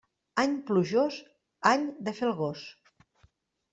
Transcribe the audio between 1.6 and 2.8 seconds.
any de fer el gos.